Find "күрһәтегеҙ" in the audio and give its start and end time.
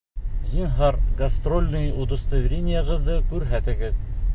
3.33-4.07